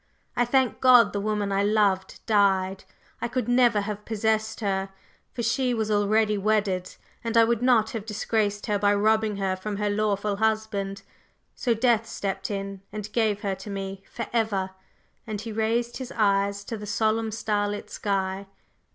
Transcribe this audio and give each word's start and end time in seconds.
I 0.35 0.45
thank 0.45 0.79
God 0.81 1.13
the 1.13 1.19
woman 1.21 1.51
I 1.51 1.61
loved 1.61 2.25
died, 2.25 2.85
I 3.21 3.27
could 3.27 3.47
never 3.47 3.81
have 3.81 4.03
possessed 4.03 4.59
her, 4.61 4.89
for 5.31 5.43
she 5.43 5.75
was 5.75 5.91
already 5.91 6.39
wedded, 6.39 6.95
and 7.23 7.37
I 7.37 7.43
would 7.43 7.61
not 7.61 7.91
have 7.91 8.07
disgraced 8.07 8.65
her 8.65 8.79
by 8.79 8.95
robbing 8.95 9.35
her 9.37 9.55
from 9.55 9.77
her 9.77 9.91
lawful 9.91 10.37
husband. 10.37 11.03
So 11.53 11.75
Death 11.75 12.07
stepped 12.07 12.49
in 12.49 12.81
and 12.91 13.13
gave 13.13 13.41
her 13.41 13.53
to 13.53 13.69
me 13.69 14.01
forever!" 14.11 14.71
and 15.27 15.39
he 15.39 15.51
raised 15.51 15.97
his 15.97 16.11
eyes 16.17 16.63
to 16.63 16.77
the 16.77 16.87
solemn 16.87 17.31
starlit 17.31 17.91
sky. 17.91 18.47